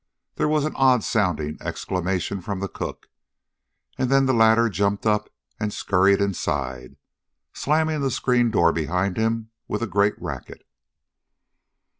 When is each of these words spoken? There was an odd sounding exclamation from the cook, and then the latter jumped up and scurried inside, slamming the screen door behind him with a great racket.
There 0.33 0.47
was 0.47 0.65
an 0.65 0.75
odd 0.77 1.03
sounding 1.03 1.59
exclamation 1.61 2.41
from 2.41 2.59
the 2.59 2.67
cook, 2.67 3.07
and 3.99 4.09
then 4.09 4.25
the 4.25 4.33
latter 4.33 4.67
jumped 4.67 5.05
up 5.05 5.29
and 5.59 5.71
scurried 5.71 6.19
inside, 6.19 6.95
slamming 7.53 8.01
the 8.01 8.09
screen 8.09 8.49
door 8.49 8.71
behind 8.73 9.15
him 9.15 9.51
with 9.67 9.83
a 9.83 9.87
great 9.87 10.19
racket. 10.19 10.65